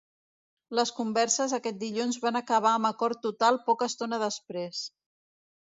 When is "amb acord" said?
2.79-3.21